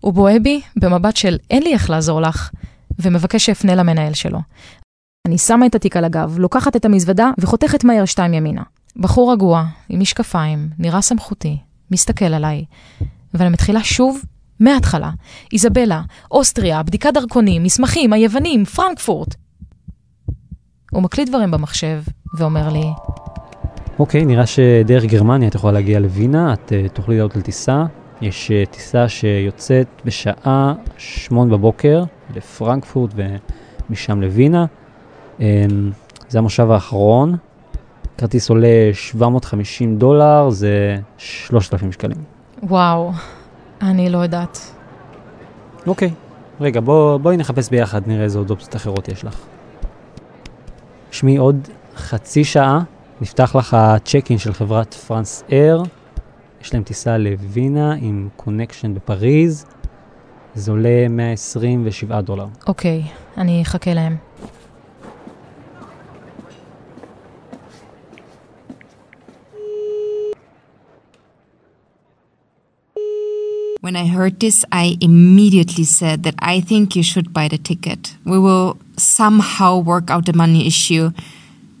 הוא 0.00 0.12
בוהה 0.12 0.38
בי 0.38 0.60
במבט 0.76 1.16
של 1.16 1.36
אין 1.50 1.62
לי 1.62 1.72
איך 1.72 1.90
לעזור 1.90 2.20
לך, 2.20 2.50
ומבקש 2.98 3.46
שאפנה 3.46 3.74
למנהל 3.74 4.14
שלו. 4.14 4.38
אני 5.28 5.38
שמה 5.38 5.66
את 5.66 5.74
התיק 5.74 5.96
על 5.96 6.04
הגב, 6.04 6.38
לוקחת 6.38 6.76
את 6.76 6.84
המזוודה 6.84 7.30
וחותכת 7.38 7.84
מהר 7.84 8.04
שתיים 8.04 8.34
ימינה. 8.34 8.62
בחור 8.96 9.32
רגוע, 9.32 9.64
עם 9.88 10.00
משקפיים, 10.00 10.68
נראה 10.78 11.02
סמכותי, 11.02 11.58
מסתכל 11.92 12.24
עליי, 12.24 12.64
ואני 13.34 13.50
מתחילה 13.50 13.84
שוב 13.84 14.22
מההתחלה. 14.60 15.10
איזבלה, 15.52 16.02
אוסטריה, 16.30 16.82
בדיקת 16.82 17.14
דרכונים, 17.14 17.62
מסמכים, 17.62 18.12
היוונים, 18.12 18.64
פרנקפורט. 18.64 19.34
הוא 20.90 21.02
מקליט 21.02 21.28
דברים 21.28 21.50
במחשב 21.50 22.02
ואומר 22.38 22.68
לי, 22.72 22.84
אוקיי, 23.98 24.24
נראה 24.24 24.46
שדרך 24.46 25.04
גרמניה 25.04 25.48
את 25.48 25.54
יכולה 25.54 25.72
להגיע 25.72 26.00
לווינה, 26.00 26.52
את 26.52 26.72
uh, 26.72 26.88
תוכלי 26.88 27.16
לעלות 27.16 27.36
על 27.36 27.42
טיסה. 27.42 27.84
יש 28.20 28.50
uh, 28.50 28.70
טיסה 28.70 29.08
שיוצאת 29.08 29.86
בשעה 30.04 30.74
שמונה 30.96 31.52
בבוקר 31.52 32.04
לפרנקפורט 32.36 33.14
ומשם 33.90 34.20
לווינה. 34.20 34.64
Um, 35.38 35.42
זה 36.28 36.38
המושב 36.38 36.70
האחרון. 36.70 37.36
כרטיס 38.18 38.50
עולה 38.50 38.90
750 38.92 39.96
דולר, 39.96 40.50
זה 40.50 40.98
3,000 41.18 41.92
שקלים. 41.92 42.16
וואו, 42.62 43.12
אני 43.82 44.10
לא 44.10 44.18
יודעת. 44.18 44.58
אוקיי, 45.86 46.10
רגע, 46.60 46.80
בוא, 46.80 47.16
בואי 47.16 47.36
נחפש 47.36 47.70
ביחד, 47.70 48.00
נראה 48.06 48.24
איזה 48.24 48.38
עוד 48.38 48.50
אופציות 48.50 48.76
אחרות 48.76 49.08
יש 49.08 49.24
לך. 49.24 49.40
שמי 51.10 51.36
עוד 51.36 51.68
חצי 51.96 52.44
שעה, 52.44 52.80
נפתח 53.20 53.56
לך 53.56 53.74
הצ'ק 53.74 54.26
אין 54.30 54.38
של 54.38 54.52
חברת 54.52 54.94
France 54.94 55.44
Air. 55.50 55.82
יש 56.62 56.74
להם 56.74 56.82
טיסה 56.82 57.18
לווינה 57.18 57.94
עם 58.00 58.28
connection 58.36 58.94
בפריז. 58.94 59.66
זה 60.54 60.70
עולה 60.70 61.08
127 61.10 62.20
דולר. 62.20 62.46
אוקיי, 62.66 63.02
אני 63.38 63.62
אחכה 63.62 63.94
להם. 63.94 64.16
When 73.81 73.95
I 73.95 74.07
heard 74.07 74.39
this, 74.39 74.65
I 74.71 74.97
immediately 75.01 75.83
said 75.83 76.23
that 76.23 76.35
I 76.39 76.61
think 76.61 76.95
you 76.95 77.03
should 77.03 77.31
buy 77.31 77.47
the 77.47 77.59
ticket. 77.69 78.15
We 78.25 78.39
will 78.39 78.77
somehow 78.97 79.77
work 79.77 80.09
out 80.09 80.25
the 80.25 80.33
money 80.33 80.65
issue. 80.65 81.11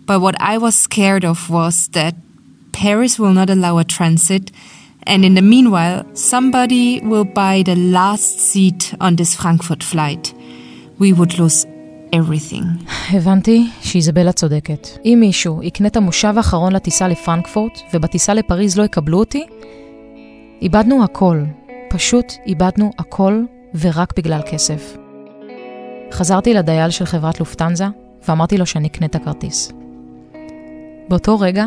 But 0.05 0.21
what 0.21 0.35
I 0.39 0.57
was 0.57 0.75
scared 0.75 1.25
of 1.25 1.49
was 1.49 1.75
that 1.97 2.13
Paris 2.71 3.13
will 3.19 3.33
not 3.33 3.49
allow 3.49 3.77
a 3.79 3.83
transit, 3.83 4.51
and 5.11 5.25
in 5.25 5.33
the 5.33 5.41
meanwhile, 5.41 6.05
somebody 6.13 7.01
will 7.01 7.25
buy 7.25 7.63
the 7.63 7.75
last 7.75 8.39
seat 8.39 8.93
on 9.01 9.15
this 9.15 9.35
Frankfurt 9.35 9.81
flight. 9.83 10.33
We 10.99 11.09
would 11.13 11.33
lose 11.39 11.65
everything. 12.13 12.65
הבנתי 13.09 13.67
שאיזבלה 13.81 14.31
צודקת. 14.31 14.87
אם 15.05 15.17
מישהו 15.19 15.63
יקנה 15.63 15.87
את 15.87 15.95
המושב 15.95 16.33
האחרון 16.37 16.73
לטיסה 16.73 17.07
לפרנקפורט, 17.07 17.79
ובטיסה 17.93 18.33
לפריז 18.33 18.77
לא 18.77 18.83
יקבלו 18.83 19.19
אותי, 19.19 19.45
איבדנו 20.61 21.03
הכל. 21.03 21.43
פשוט 21.92 22.32
איבדנו 22.46 22.90
הכל, 22.98 23.42
ורק 23.74 24.16
בגלל 24.16 24.40
כסף. 24.50 24.96
חזרתי 26.12 26.54
לדייל 26.54 26.90
של 26.90 27.04
חברת 27.04 27.40
לופטנזה, 27.40 27.84
ואמרתי 28.28 28.58
לו 28.58 28.66
שאני 28.66 28.88
אקנה 28.88 29.06
את 29.06 29.14
הכרטיס. 29.14 29.72
באותו 31.08 31.40
רגע, 31.40 31.64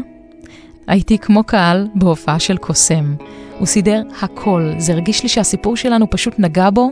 הייתי 0.87 1.17
כמו 1.17 1.43
קהל 1.43 1.87
בהופעה 1.95 2.39
של 2.39 2.57
קוסם. 2.57 3.15
הוא 3.59 3.67
סידר 3.67 4.01
הכל, 4.21 4.71
זה 4.77 4.93
הרגיש 4.93 5.23
לי 5.23 5.29
שהסיפור 5.29 5.77
שלנו 5.77 6.09
פשוט 6.09 6.33
נגע 6.37 6.69
בו, 6.69 6.91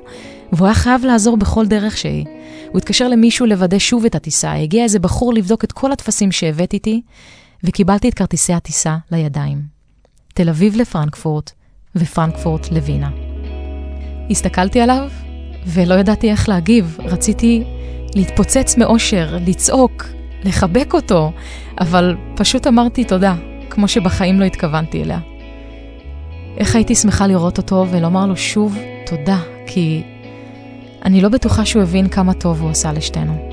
והוא 0.51 0.65
היה 0.65 0.75
חייב 0.75 1.05
לעזור 1.05 1.37
בכל 1.37 1.65
דרך 1.65 1.97
שהיא. 1.97 2.25
הוא 2.71 2.77
התקשר 2.77 3.07
למישהו 3.07 3.45
לוודא 3.45 3.79
שוב 3.79 4.05
את 4.05 4.15
הטיסה, 4.15 4.53
הגיע 4.53 4.83
איזה 4.83 4.99
בחור 4.99 5.33
לבדוק 5.33 5.63
את 5.63 5.71
כל 5.71 5.91
הטפסים 5.91 6.31
שהבאת 6.31 6.73
איתי, 6.73 7.01
וקיבלתי 7.63 8.09
את 8.09 8.13
כרטיסי 8.13 8.53
הטיסה 8.53 8.97
לידיים. 9.11 9.61
תל 10.33 10.49
אביב 10.49 10.75
לפרנקפורט, 10.75 11.51
ופרנקפורט 11.95 12.71
לווינה. 12.71 13.09
הסתכלתי 14.29 14.81
עליו, 14.81 15.09
ולא 15.65 15.93
ידעתי 15.95 16.31
איך 16.31 16.49
להגיב. 16.49 16.97
רציתי 17.05 17.63
להתפוצץ 18.15 18.77
מאושר, 18.77 19.37
לצעוק, 19.45 20.05
לחבק 20.43 20.93
אותו, 20.93 21.31
אבל 21.79 22.15
פשוט 22.35 22.67
אמרתי 22.67 23.03
תודה, 23.03 23.35
כמו 23.69 23.87
שבחיים 23.87 24.39
לא 24.39 24.45
התכוונתי 24.45 25.03
אליה. 25.03 25.19
איך 26.57 26.75
הייתי 26.75 26.95
שמחה 26.95 27.27
לראות 27.27 27.57
אותו 27.57 27.85
ולומר 27.91 28.25
לו 28.25 28.37
שוב 28.37 28.77
תודה, 29.05 29.39
כי 29.67 30.03
אני 31.05 31.21
לא 31.21 31.29
בטוחה 31.29 31.65
שהוא 31.65 31.83
הבין 31.83 32.09
כמה 32.09 32.33
טוב 32.33 32.61
הוא 32.61 32.69
עשה 32.69 32.93
לשתינו. 32.93 33.49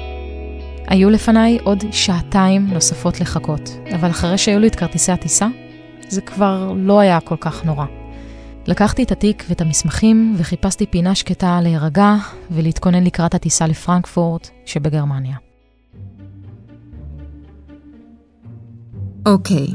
היו 0.86 1.10
לפניי 1.10 1.58
עוד 1.62 1.84
שעתיים 1.90 2.66
נוספות 2.72 3.20
לחכות, 3.20 3.76
אבל 3.94 4.10
אחרי 4.10 4.38
שהיו 4.38 4.58
לי 4.58 4.66
את 4.66 4.74
כרטיסי 4.74 5.12
הטיסה, 5.12 5.46
זה 6.08 6.20
כבר 6.20 6.72
לא 6.76 7.00
היה 7.00 7.20
כל 7.20 7.36
כך 7.40 7.64
נורא. 7.64 7.99
לקחתי 8.69 9.03
את 9.03 9.11
התיק 9.11 9.43
ואת 9.49 9.61
המסמכים 9.61 10.35
וחיפשתי 10.37 10.85
פינה 10.85 11.15
שקטה 11.15 11.59
להירגע 11.61 12.15
ולהתכונן 12.51 13.03
לקראת 13.03 13.35
הטיסה 13.35 13.67
לפרנקפורט 13.67 14.49
שבגרמניה. 14.65 15.37
Okay, 19.27 19.67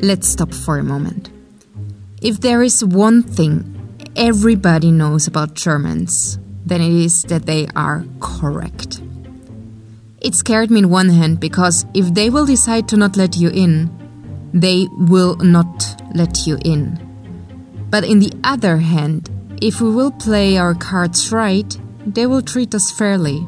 let's 0.00 0.26
stop 0.28 0.52
for 0.64 0.78
a 0.78 0.82
moment. 0.82 1.28
If 2.22 2.40
there 2.40 2.62
is 2.62 2.82
one 2.82 3.22
thing 3.22 3.52
everybody 4.16 4.90
knows 4.90 5.26
about 5.26 5.54
Germans, 5.54 6.38
then 6.64 6.80
it 6.80 6.94
is 7.06 7.22
that 7.24 7.44
they 7.44 7.66
are 7.76 8.04
correct. 8.20 9.02
It 10.20 10.34
scared 10.34 10.70
me 10.70 10.80
in 10.80 10.90
one 10.90 11.10
hand 11.10 11.38
because 11.38 11.84
if 11.94 12.06
they 12.14 12.30
will 12.30 12.46
decide 12.46 12.88
to 12.88 12.96
not 12.96 13.16
let 13.16 13.36
you 13.36 13.50
in, 13.50 13.72
they 14.54 14.86
will 15.12 15.36
not 15.36 16.02
let 16.14 16.46
you 16.46 16.56
in. 16.64 16.98
But 17.91 18.03
in 18.05 18.19
the 18.19 18.33
other 18.43 18.77
hand, 18.77 19.29
if 19.61 19.81
we 19.81 19.91
will 19.91 20.11
play 20.11 20.57
our 20.57 20.73
cards 20.73 21.31
right, 21.31 21.77
they 22.05 22.25
will 22.25 22.41
treat 22.41 22.73
us 22.73 22.89
fairly. 22.89 23.45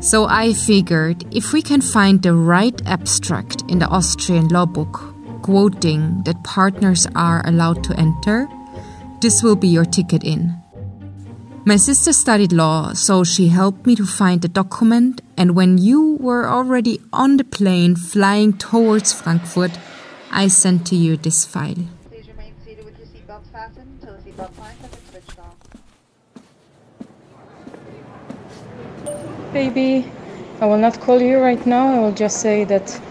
So 0.00 0.26
I 0.26 0.52
figured 0.52 1.24
if 1.34 1.52
we 1.52 1.60
can 1.60 1.80
find 1.80 2.22
the 2.22 2.34
right 2.34 2.80
abstract 2.86 3.62
in 3.68 3.78
the 3.78 3.88
Austrian 3.88 4.48
law 4.48 4.66
book, 4.66 5.14
quoting 5.42 6.22
that 6.24 6.42
partners 6.44 7.06
are 7.14 7.42
allowed 7.46 7.84
to 7.84 7.98
enter, 7.98 8.48
this 9.20 9.42
will 9.42 9.56
be 9.56 9.68
your 9.68 9.84
ticket 9.84 10.24
in. 10.24 10.54
My 11.64 11.76
sister 11.76 12.12
studied 12.12 12.52
law, 12.52 12.92
so 12.92 13.22
she 13.22 13.46
helped 13.48 13.86
me 13.86 13.94
to 13.94 14.04
find 14.04 14.42
the 14.42 14.48
document, 14.48 15.20
and 15.36 15.54
when 15.54 15.78
you 15.78 16.16
were 16.20 16.48
already 16.48 16.98
on 17.12 17.36
the 17.36 17.44
plane 17.44 17.94
flying 17.94 18.52
towards 18.52 19.12
Frankfurt, 19.12 19.78
I 20.32 20.48
sent 20.48 20.86
to 20.88 20.96
you 20.96 21.16
this 21.16 21.44
file. 21.44 21.86
Please 22.08 22.26
remain 22.26 22.54
seated 22.64 22.84
with 22.84 22.98
your 22.98 23.06
seatbelt 23.61 23.61
fastened 23.61 23.87
until 24.01 24.15
the 24.15 24.21
seatbelt 24.21 24.55
signs 24.55 24.81
have 24.81 24.91
been 24.91 25.05
switched 25.11 25.39
off. 25.39 25.55
Baby, 29.53 30.05
I 30.61 30.65
will 30.65 30.77
not 30.77 30.99
call 30.99 31.21
you 31.21 31.39
right 31.39 31.65
now. 31.65 31.87
I 31.95 31.99
will 31.99 32.13
just 32.13 32.41
say 32.41 32.63
that 32.65 33.01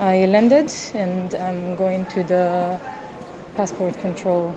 I 0.00 0.26
landed 0.26 0.72
and 0.94 1.34
I'm 1.34 1.76
going 1.76 2.06
to 2.06 2.24
the 2.24 2.80
passport 3.56 3.98
control. 4.00 4.54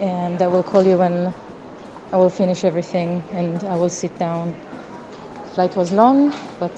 And 0.00 0.40
I 0.42 0.46
will 0.46 0.62
call 0.62 0.84
you 0.84 0.98
when 0.98 1.34
I 2.12 2.16
will 2.16 2.30
finish 2.30 2.64
everything 2.64 3.22
and 3.32 3.62
I 3.64 3.76
will 3.76 3.90
sit 3.90 4.18
down. 4.18 4.54
Flight 5.54 5.76
was 5.76 5.92
long, 5.92 6.32
but 6.58 6.76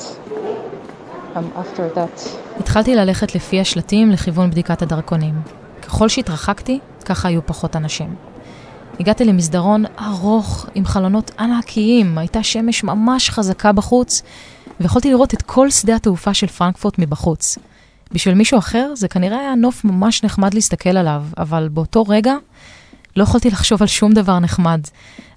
um, 1.34 1.52
after 1.56 1.88
that 1.90 2.28
התחלתי 2.60 2.94
ללכת 2.94 3.34
לפי 3.34 3.60
השלטים 3.60 4.10
לכיוון 4.10 4.50
בדיקת 4.50 4.82
הדרכונים. 4.82 5.34
ככל 5.82 6.08
שהתרחקתי, 6.08 6.80
ככה 7.11 7.27
היו 7.27 7.45
פחות 7.45 7.75
אנשים. 7.75 8.15
הגעתי 8.99 9.25
למסדרון 9.25 9.85
ארוך 9.99 10.65
עם 10.75 10.85
חלונות 10.85 11.31
ענקיים, 11.39 12.17
הייתה 12.17 12.43
שמש 12.43 12.83
ממש 12.83 13.29
חזקה 13.29 13.71
בחוץ, 13.71 14.21
ויכולתי 14.79 15.09
לראות 15.09 15.33
את 15.33 15.41
כל 15.41 15.69
שדה 15.69 15.95
התעופה 15.95 16.33
של 16.33 16.47
פרנקפורט 16.47 16.99
מבחוץ. 16.99 17.57
בשביל 18.11 18.35
מישהו 18.35 18.59
אחר 18.59 18.93
זה 18.95 19.07
כנראה 19.07 19.39
היה 19.39 19.55
נוף 19.55 19.85
ממש 19.85 20.23
נחמד 20.23 20.53
להסתכל 20.53 20.97
עליו, 20.97 21.23
אבל 21.37 21.69
באותו 21.71 22.03
רגע 22.03 22.35
לא 23.15 23.23
יכולתי 23.23 23.49
לחשוב 23.49 23.81
על 23.81 23.87
שום 23.87 24.13
דבר 24.13 24.39
נחמד. 24.39 24.81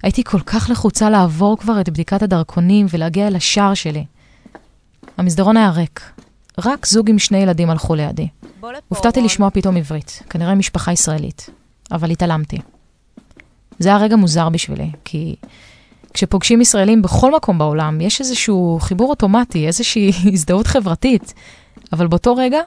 הייתי 0.03 0.23
כל 0.23 0.39
כך 0.39 0.69
לחוצה 0.69 1.09
לעבור 1.09 1.57
כבר 1.57 1.81
את 1.81 1.89
בדיקת 1.89 2.23
הדרכונים 2.23 2.85
ולהגיע 2.89 3.27
אל 3.27 3.35
השער 3.35 3.73
שלי. 3.73 4.05
המסדרון 5.17 5.57
היה 5.57 5.69
ריק. 5.69 6.11
רק 6.65 6.85
זוג 6.85 7.09
עם 7.09 7.19
שני 7.19 7.37
ילדים 7.37 7.69
הלכו 7.69 7.95
לידי. 7.95 8.27
הופתעתי 8.87 9.21
לשמוע 9.21 9.49
פתאום 9.49 9.77
עברית, 9.77 10.23
כנראה 10.29 10.55
משפחה 10.55 10.91
ישראלית, 10.91 11.49
אבל 11.91 12.11
התעלמתי. 12.11 12.57
זה 13.79 13.89
היה 13.89 13.97
רגע 13.97 14.15
מוזר 14.15 14.49
בשבילי, 14.49 14.91
כי 15.05 15.35
כשפוגשים 16.13 16.61
ישראלים 16.61 17.01
בכל 17.01 17.35
מקום 17.35 17.57
בעולם, 17.57 18.01
יש 18.01 18.19
איזשהו 18.21 18.77
חיבור 18.81 19.09
אוטומטי, 19.09 19.67
איזושהי 19.67 20.11
הזדהות 20.33 20.67
חברתית, 20.67 21.33
אבל 21.93 22.07
באותו 22.07 22.35
רגע 22.35 22.59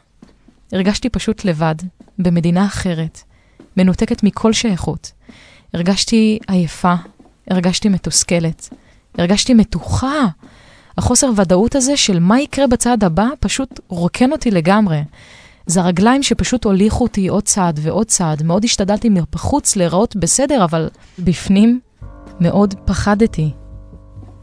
הרגשתי 0.72 1.08
פשוט 1.08 1.44
לבד, 1.44 1.74
במדינה 2.18 2.66
אחרת, 2.66 3.22
מנותקת 3.76 4.22
מכל 4.22 4.52
שייכות. 4.52 5.12
הרגשתי 5.74 6.38
עייפה, 6.48 6.94
הרגשתי 7.50 7.88
מתוסכלת, 7.88 8.68
הרגשתי 9.18 9.54
מתוחה. 9.54 10.26
החוסר 10.98 11.30
ודאות 11.36 11.74
הזה 11.74 11.96
של 11.96 12.18
מה 12.18 12.40
יקרה 12.40 12.66
בצעד 12.66 13.04
הבא 13.04 13.26
פשוט 13.40 13.80
רוקן 13.88 14.32
אותי 14.32 14.50
לגמרי. 14.50 15.02
זה 15.68 15.80
הרגליים 15.80 16.22
שפשוט 16.22 16.64
הוליכו 16.64 17.04
אותי 17.04 17.28
עוד 17.28 17.42
צעד 17.42 17.80
ועוד 17.82 18.06
צעד. 18.06 18.42
מאוד 18.42 18.64
השתדלתי 18.64 19.08
מבחוץ 19.08 19.76
להיראות 19.76 20.16
בסדר, 20.16 20.64
אבל 20.64 20.88
בפנים 21.18 21.80
מאוד 22.40 22.74
פחדתי. 22.84 23.50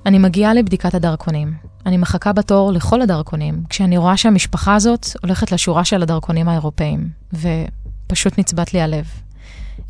אני 0.06 0.20
מגיעה 0.20 0.54
לבדיקת 0.54 0.94
הדרכונים. 0.94 1.54
אני 1.86 1.98
מחכה 1.98 2.34
בתור 2.34 2.72
לכל 2.72 3.02
הדרכונים, 3.02 3.64
כשאני 3.70 3.98
רואה 3.98 4.18
שהמשפחה 4.18 4.76
הזאת 4.76 5.06
הולכת 5.22 5.52
לשורה 5.52 5.86
של 5.86 6.04
הדרכונים 6.04 6.50
האירופאים, 6.50 7.10
ופשוט 7.34 8.40
נצבט 8.40 8.74
לי 8.74 8.82
הלב. 8.82 9.06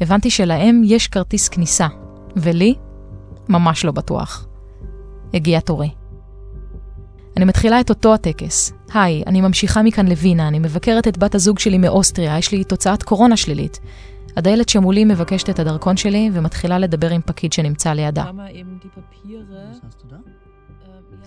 הבנתי 0.01 0.29
שלהם 0.29 0.81
יש 0.85 1.07
כרטיס 1.07 1.47
כניסה, 1.49 1.87
ולי 2.35 2.75
ממש 3.49 3.85
לא 3.85 3.91
בטוח. 3.91 4.47
הגיע 5.33 5.59
תורי. 5.59 5.89
אני 7.37 7.45
מתחילה 7.45 7.79
את 7.79 7.89
אותו 7.89 8.13
הטקס. 8.13 8.74
היי, 8.93 9.23
אני 9.27 9.41
ממשיכה 9.41 9.83
מכאן 9.83 10.07
לווינה, 10.07 10.47
אני 10.47 10.59
מבקרת 10.59 11.07
את 11.07 11.17
בת 11.17 11.35
הזוג 11.35 11.59
שלי 11.59 11.77
מאוסטריה, 11.77 12.37
יש 12.37 12.51
לי 12.51 12.63
תוצאת 12.63 13.03
קורונה 13.03 13.37
שלילית. 13.37 13.79
הדיילת 14.37 14.69
שמולי 14.69 15.05
מבקשת 15.05 15.49
את 15.49 15.59
הדרכון 15.59 15.97
שלי 15.97 16.29
ומתחילה 16.33 16.79
לדבר 16.79 17.09
עם 17.09 17.21
פקיד 17.25 17.53
שנמצא 17.53 17.93
לידה. 17.93 18.25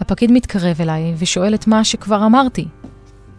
הפקיד 0.01 0.33
מתקרב 0.33 0.81
אליי 0.81 1.15
ושואל 1.19 1.55
את 1.55 1.67
מה 1.67 1.85
שכבר 1.85 2.27
אמרתי. 2.27 2.69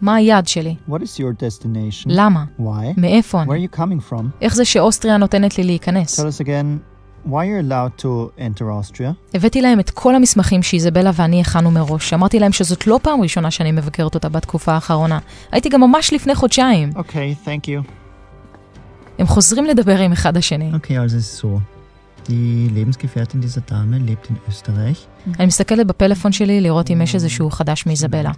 מה 0.00 0.14
היעד 0.14 0.46
שלי? 0.48 0.74
What 0.88 0.92
is 0.92 1.18
your 1.18 1.34
destination? 1.42 2.06
למה? 2.06 2.44
Why? 2.60 2.62
מאיפה 2.96 3.42
Where 3.42 3.50
אני? 3.50 3.66
are 3.66 3.70
you 3.70 3.76
coming 3.76 4.12
from? 4.12 4.22
איך 4.40 4.54
זה 4.54 4.64
שאוסטריה 4.64 5.16
נותנת 5.16 5.58
לי 5.58 5.64
להיכנס? 5.64 6.20
Again 6.20 6.89
why 7.26 7.44
you're 7.44 7.70
allowed 7.70 8.02
to 8.02 8.40
enter 8.40 8.62
Austria. 8.62 9.12
הבאתי 9.34 9.62
להם 9.62 9.80
את 9.80 9.90
כל 9.90 10.14
המסמכים 10.14 10.62
שאיזבלה 10.62 11.10
ואני 11.14 11.40
הכנו 11.40 11.70
מראש. 11.70 12.12
אמרתי 12.12 12.38
להם 12.38 12.52
שזאת 12.52 12.86
לא 12.86 13.00
פעם 13.02 13.20
ראשונה 13.20 13.50
שאני 13.50 13.72
מבקרת 13.72 14.14
אותה 14.14 14.28
בתקופה 14.28 14.72
האחרונה. 14.72 15.18
הייתי 15.52 15.68
גם 15.68 15.80
ממש 15.80 16.12
לפני 16.12 16.34
חודשיים. 16.34 16.90
Okay, 16.96 17.46
thank 17.46 17.66
you. 17.66 17.90
הם 19.18 19.26
חוזרים 19.26 19.64
לדבר 19.64 19.98
עם 19.98 20.12
אחד 20.12 20.36
השני. 20.36 20.72
Die 22.26 22.70
Lebensgefährtin 22.76 23.38
dieser 23.40 23.62
Dame 23.70 23.98
lebt 24.08 24.30
in 24.30 24.50
Österreich. 24.50 25.06
אני 25.38 25.46
מסתכלת 25.46 25.86
בפלאפון 25.86 26.32
שלי 26.32 26.60
לראות 26.60 26.90
אם 26.90 27.02
יש 27.02 27.14
איזשהו 27.14 27.50
חדש 27.50 27.86
מאיזבלה. 27.86 28.30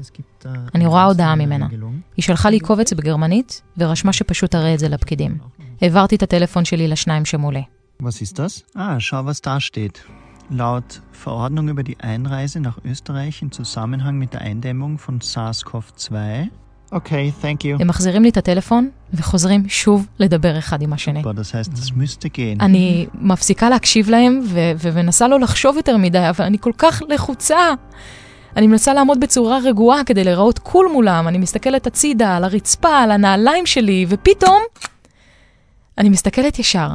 אני 0.74 0.86
רואה 0.86 1.04
הודעה 1.04 1.34
ממנה. 1.34 1.66
היא 2.16 2.22
שלחה 2.22 2.50
לי 2.50 2.60
קובץ 2.60 2.92
בגרמנית, 2.92 3.62
ורשמה 3.78 4.12
שפשוט 4.12 4.54
אראה 4.54 4.74
את 4.74 4.78
זה 4.78 4.88
לפקידים. 4.88 5.38
העברתי 5.80 6.16
את 6.16 6.22
הטלפון 6.22 6.64
שלי 6.64 6.88
לשניים 6.88 7.24
שמולי. 7.24 7.62
Was 8.08 8.20
ist 8.20 8.36
das? 8.40 8.52
Ah, 8.74 8.98
schau, 8.98 9.24
was 9.26 9.40
da 9.42 9.60
steht. 9.60 9.96
Laut 10.50 11.00
Verordnung 11.12 11.68
über 11.68 11.84
die 11.84 11.98
Einreise 12.00 12.58
nach 12.58 12.78
Österreich 12.84 13.42
im 13.42 13.52
Zusammenhang 13.52 14.16
mit 14.22 14.32
der 14.34 14.40
Eindämmung 14.40 14.98
von 14.98 15.20
SARS-CoV-2. 15.20 16.48
Okay, 16.90 17.32
thank 17.42 17.64
you. 17.64 17.76
הם 17.80 17.86
מחזירים 17.86 18.22
לי 18.22 18.28
את 18.28 18.36
הטלפון, 18.36 18.90
וחוזרים 19.14 19.68
שוב 19.68 20.06
לדבר 20.18 20.58
אחד 20.58 20.82
עם 20.82 20.92
השני. 20.92 21.22
Boah, 21.22 21.34
das 21.34 21.54
heißt, 21.54 21.72
das 21.72 21.92
müsste 21.96 22.28
gehen. 22.28 22.60
אני 22.60 23.06
מפסיקה 23.14 23.70
להקשיב 23.70 24.10
להם, 24.10 24.40
ומנסה 24.78 25.28
לא 25.28 25.40
לחשוב 25.40 25.76
יותר 25.76 25.96
מדי, 25.96 26.28
אבל 26.28 26.44
אני 26.44 26.58
כל 26.60 26.72
כך 26.78 27.02
לחוצה. 27.08 27.58
אני 28.56 28.66
מנסה 28.66 28.94
לעמוד 28.94 29.20
בצורה 29.20 29.58
רגועה 29.64 30.04
כדי 30.04 30.24
להיראות 30.24 30.58
קול 30.58 30.88
מולם, 30.92 31.28
אני 31.28 31.38
מסתכלת 31.38 31.86
הצידה, 31.86 32.36
על 32.36 32.44
הרצפה, 32.44 32.98
על 32.98 33.10
הנעליים 33.10 33.66
שלי, 33.66 34.06
ופתאום 34.08 34.62
אני 35.98 36.08
מסתכלת 36.08 36.58
ישר, 36.58 36.88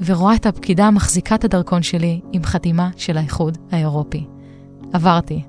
ורואה 0.00 0.34
את 0.34 0.46
הפקידה 0.46 0.86
המחזיקה 0.86 1.34
את 1.34 1.44
הדרכון 1.44 1.82
שלי 1.82 2.20
עם 2.32 2.44
חתימה 2.44 2.90
של 2.96 3.16
האיחוד 3.16 3.58
האירופי. 3.70 4.24
עברתי. 4.92 5.42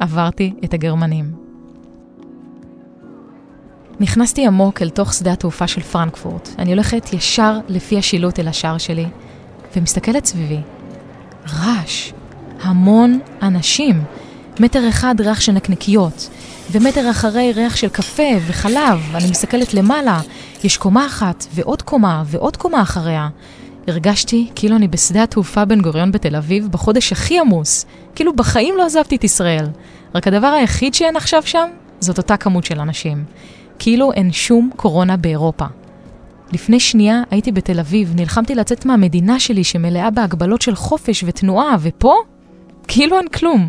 עברתי 0.00 0.54
את 0.64 0.74
הגרמנים. 0.74 1.32
נכנסתי 4.00 4.46
עמוק 4.46 4.82
אל 4.82 4.90
תוך 4.90 5.14
שדה 5.14 5.32
התעופה 5.32 5.66
של 5.66 5.80
פרנקפורט. 5.80 6.48
אני 6.58 6.72
הולכת 6.72 7.12
ישר 7.12 7.58
לפי 7.68 7.98
השילוט 7.98 8.38
אל 8.38 8.48
השער 8.48 8.78
שלי, 8.78 9.06
ומסתכלת 9.76 10.24
סביבי. 10.24 10.60
רעש. 11.48 12.12
המון 12.60 13.18
אנשים. 13.42 14.04
מטר 14.60 14.88
אחד 14.88 15.14
ריח 15.20 15.40
של 15.40 15.52
נקניקיות, 15.52 16.30
ומטר 16.72 17.10
אחרי 17.10 17.52
ריח 17.52 17.76
של 17.76 17.88
קפה 17.88 18.22
וחלב. 18.46 19.00
אני 19.14 19.30
מסתכלת 19.30 19.74
למעלה, 19.74 20.20
יש 20.64 20.76
קומה 20.76 21.06
אחת, 21.06 21.46
ועוד 21.54 21.82
קומה, 21.82 22.22
ועוד 22.26 22.56
קומה 22.56 22.82
אחריה. 22.82 23.28
הרגשתי 23.88 24.50
כאילו 24.54 24.76
אני 24.76 24.88
בשדה 24.88 25.22
התעופה 25.22 25.64
בן 25.64 25.80
גוריון 25.80 26.12
בתל 26.12 26.36
אביב 26.36 26.68
בחודש 26.70 27.12
הכי 27.12 27.40
עמוס. 27.40 27.86
כאילו 28.14 28.36
בחיים 28.36 28.74
לא 28.78 28.86
עזבתי 28.86 29.16
את 29.16 29.24
ישראל. 29.24 29.66
רק 30.14 30.26
הדבר 30.26 30.46
היחיד 30.46 30.94
שאין 30.94 31.16
עכשיו 31.16 31.42
שם, 31.44 31.68
זאת 32.00 32.18
אותה 32.18 32.36
כמות 32.36 32.64
של 32.64 32.80
אנשים. 32.80 33.24
כאילו 33.78 34.12
אין 34.12 34.32
שום 34.32 34.70
קורונה 34.76 35.16
באירופה. 35.16 35.64
לפני 36.52 36.80
שנייה 36.80 37.22
הייתי 37.30 37.52
בתל 37.52 37.80
אביב, 37.80 38.12
נלחמתי 38.16 38.54
לצאת 38.54 38.86
מהמדינה 38.86 39.40
שלי 39.40 39.64
שמלאה 39.64 40.10
בהגבלות 40.10 40.62
של 40.62 40.74
חופש 40.74 41.24
ותנועה, 41.26 41.76
ופה? 41.80 42.14
כאילו 42.88 43.18
אין 43.18 43.28
כלום. 43.28 43.68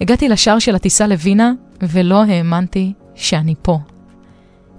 הגעתי 0.00 0.28
לשער 0.28 0.58
של 0.58 0.74
הטיסה 0.74 1.06
לווינה, 1.06 1.52
ולא 1.82 2.24
האמנתי 2.24 2.92
שאני 3.14 3.54
פה. 3.62 3.78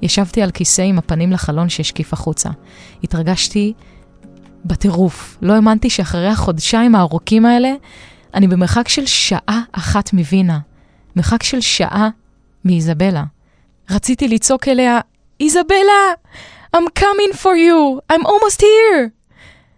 ישבתי 0.02 0.42
על 0.42 0.52
כיסא 0.52 0.82
עם 0.82 0.98
הפנים 0.98 1.32
לחלון 1.32 1.70
שהשקיף 1.70 2.14
החוצה. 2.14 2.50
התרגשתי 3.04 3.74
בטירוף. 4.66 5.38
לא 5.42 5.54
האמנתי 5.54 5.90
שאחרי 5.90 6.28
החודשיים 6.28 6.96
הארוכים 6.96 7.46
האלה, 7.46 7.74
אני 8.34 8.48
במרחק 8.48 8.88
של 8.88 9.06
שעה 9.06 9.62
אחת 9.72 10.14
מווינה. 10.14 10.60
מרחק 11.16 11.44
של 11.44 11.62
שעה 11.62 12.10
מאיזבלה. 12.66 13.24
רציתי 13.92 14.28
לצעוק 14.28 14.68
אליה, 14.68 15.00
איזבלה! 15.40 16.14
I'm 16.76 17.00
coming 17.00 17.34
for 17.34 17.56
you! 17.56 18.00
I'm 18.14 18.26
almost 18.26 18.62
here! 18.62 19.10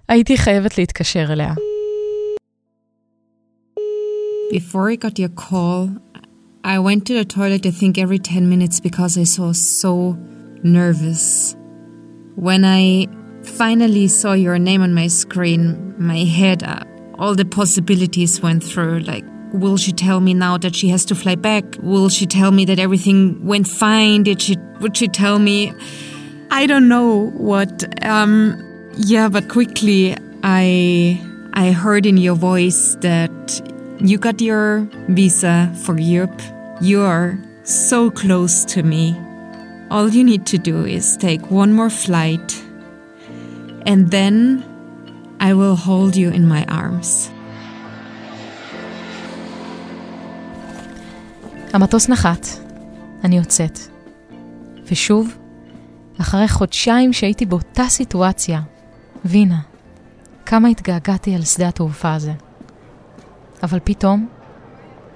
הייתי 0.09 0.37
חייבת 0.37 0.77
להתקשר 0.77 1.33
אליה. 1.33 1.53
Before 4.53 4.89
I 4.89 4.95
got 4.95 5.19
your 5.19 5.33
call, 5.35 5.89
I 6.63 6.79
went 6.79 7.05
to 7.07 7.13
the 7.13 7.25
toilet, 7.25 7.65
I 7.65 7.71
think, 7.71 7.97
every 7.97 8.19
10 8.19 8.49
minutes 8.49 8.79
because 8.79 9.17
I 9.17 9.41
was 9.41 9.59
so 9.81 10.15
nervous. 10.63 11.55
When 12.35 12.63
I 12.63 13.07
finally 13.49 14.07
saw 14.07 14.33
your 14.33 14.57
name 14.59 14.81
on 14.81 14.93
my 14.93 15.07
screen, 15.07 15.95
my 15.97 16.23
head, 16.23 16.63
uh, 16.63 16.83
all 17.17 17.35
the 17.35 17.45
possibilities 17.45 18.41
went 18.41 18.63
through. 18.63 18.99
Like, 18.99 19.25
will 19.53 19.77
she 19.77 19.91
tell 19.91 20.19
me 20.19 20.33
now 20.33 20.57
that 20.57 20.75
she 20.75 20.89
has 20.89 21.05
to 21.05 21.15
fly 21.15 21.35
back? 21.35 21.63
Will 21.81 22.09
she 22.09 22.25
tell 22.25 22.51
me 22.51 22.65
that 22.65 22.79
everything 22.79 23.45
went 23.45 23.67
fine? 23.67 24.23
Did 24.23 24.41
she? 24.41 24.57
Would 24.81 24.97
she 24.97 25.07
tell 25.07 25.39
me? 25.39 25.73
I 26.51 26.67
don't 26.67 26.87
know 26.87 27.31
what. 27.31 28.05
Um, 28.05 28.61
yeah, 28.97 29.29
but 29.29 29.49
quickly 29.49 30.15
I 30.43 31.21
I 31.53 31.71
heard 31.71 32.05
in 32.05 32.17
your 32.17 32.35
voice 32.35 32.95
that 33.01 33.61
you 33.99 34.17
got 34.17 34.41
your 34.41 34.87
visa 35.09 35.73
for 35.83 35.97
Europe. 35.99 36.41
You 36.81 37.01
are 37.01 37.37
so 37.63 38.11
close 38.11 38.65
to 38.65 38.83
me. 38.83 39.15
All 39.89 40.09
you 40.09 40.23
need 40.23 40.45
to 40.47 40.57
do 40.57 40.85
is 40.85 41.15
take 41.17 41.49
one 41.49 41.71
more 41.71 41.89
flight, 41.89 42.61
and 43.85 44.11
then 44.11 44.63
I 45.39 45.53
will 45.53 45.75
hold 45.75 46.15
you 46.15 46.29
in 46.31 46.45
my 46.47 46.63
arms. 46.71 47.31
המטוס 51.73 52.09
נחת, 52.09 52.47
אני 53.23 53.37
יוצאת. 53.37 53.79
ושוב, 54.91 55.37
אחרי 56.21 56.47
חודשיים 56.47 57.13
שהייתי 57.13 57.45
באותה 57.45 57.83
סיטואציה, 57.89 58.61
וינה, 59.25 59.59
כמה 60.45 60.67
התגעגעתי 60.67 61.35
על 61.35 61.41
שדה 61.41 61.67
התעופה 61.67 62.13
הזה. 62.13 62.33
אבל 63.63 63.79
פתאום 63.83 64.27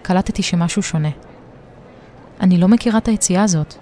קלטתי 0.01 0.43
שמשהו 0.43 0.83
שונה. 0.83 1.09
אני 2.41 2.57
לא 2.57 2.67
מכירה 2.67 2.97
את 2.97 3.07
היציאה 3.07 3.43
הזאת. 3.43 3.75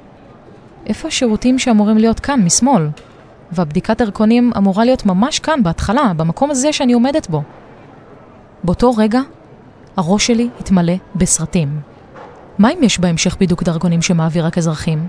איפה 0.85 1.07
השירותים 1.07 1.59
שאמורים 1.59 1.97
להיות 1.97 2.19
כאן, 2.19 2.41
משמאל? 2.45 2.89
והבדיקת 3.51 3.97
דרכונים 3.97 4.51
אמורה 4.57 4.85
להיות 4.85 5.05
ממש 5.05 5.39
כאן, 5.39 5.63
בהתחלה, 5.63 6.11
במקום 6.17 6.51
הזה 6.51 6.73
שאני 6.73 6.93
עומדת 6.93 7.29
בו. 7.29 7.43
באותו 8.63 8.91
רגע, 8.91 9.21
הראש 9.97 10.27
שלי 10.27 10.49
התמלא 10.59 10.93
בסרטים. 11.15 11.79
מה 12.57 12.69
אם 12.71 12.83
יש 12.83 12.99
בהמשך 12.99 13.37
בידוק 13.39 13.63
דרכונים 13.63 14.01
שמעביר 14.01 14.45
רק 14.45 14.57
אזרחים? 14.57 15.07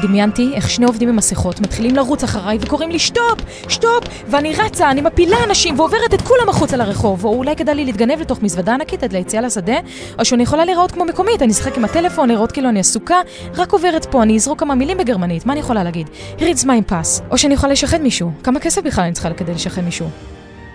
דמיינתי 0.00 0.54
איך 0.54 0.70
שני 0.70 0.86
עובדים 0.86 1.08
עם 1.08 1.16
מסכות 1.16 1.60
מתחילים 1.60 1.96
לרוץ 1.96 2.24
אחריי 2.24 2.58
וקוראים 2.60 2.90
לי 2.90 2.98
שטופ, 2.98 3.40
שטופ, 3.68 4.04
ואני 4.28 4.54
רצה, 4.54 4.90
אני 4.90 5.00
מפילה 5.00 5.36
אנשים 5.48 5.78
ועוברת 5.78 6.14
את 6.14 6.22
כולם 6.22 6.48
החוצה 6.48 6.76
לרחוב, 6.76 7.24
או 7.24 7.34
אולי 7.34 7.56
כדאי 7.56 7.74
לי 7.74 7.84
להתגנב 7.84 8.20
לתוך 8.20 8.42
מזוודה 8.42 8.74
ענקית 8.74 9.02
עד 9.02 9.12
ליציאה 9.12 9.42
לשדה, 9.42 9.76
או 10.18 10.24
שאני 10.24 10.42
יכולה 10.42 10.64
להיראות 10.64 10.92
כמו 10.92 11.04
מקומית, 11.04 11.42
אני 11.42 11.52
אשחק 11.52 11.76
עם 11.78 11.84
הטלפון, 11.84 12.28
להיראות 12.28 12.52
כאילו 12.52 12.68
אני 12.68 12.80
עסוקה, 12.80 13.16
רק 13.54 13.72
עוברת 13.72 14.04
פה, 14.04 14.22
אני 14.22 14.36
אזרוק 14.36 14.60
כמה 14.60 14.74
מילים 14.74 14.98
בגרמנית, 14.98 15.46
מה 15.46 15.52
אני 15.52 15.60
יכולה 15.60 15.84
להגיד? 15.84 16.10
הריץ 16.40 16.64
מים 16.64 16.84
פס, 16.84 17.22
או 17.30 17.38
שאני 17.38 17.54
יכולה 17.54 17.72
לשחד 17.72 18.00
מישהו, 18.00 18.30
כמה 18.42 18.60
כסף 18.60 18.82
בכלל 18.82 19.04
אני 19.04 19.12
צריכה 19.12 19.34
כדי 19.34 19.54
לשחד 19.54 19.82
מישהו? 19.82 20.08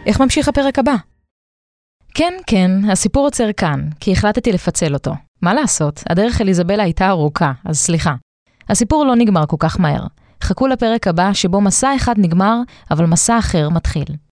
איך 0.05 0.21
ממשיך 0.21 0.47
הפרק 0.47 0.79
הבא? 0.79 0.95
כן, 2.13 2.33
כן, 2.47 2.71
הסיפור 2.91 3.25
עוצר 3.25 3.51
כאן, 3.57 3.81
כי 3.99 4.11
החלטתי 4.11 4.51
לפצל 4.51 4.93
אותו. 4.93 5.11
מה 5.41 5.53
לעשות, 5.53 6.03
הדרך 6.09 6.41
אל 6.41 6.47
איזבלה 6.47 6.83
הייתה 6.83 7.09
ארוכה, 7.09 7.51
אז 7.65 7.77
סליחה. 7.77 8.13
הסיפור 8.69 9.05
לא 9.05 9.15
נגמר 9.15 9.45
כל 9.45 9.57
כך 9.59 9.79
מהר. 9.79 10.03
חכו 10.43 10.67
לפרק 10.67 11.07
הבא 11.07 11.33
שבו 11.33 11.61
מסע 11.61 11.95
אחד 11.95 12.15
נגמר, 12.17 12.59
אבל 12.91 13.05
מסע 13.05 13.39
אחר 13.39 13.69
מתחיל. 13.69 14.05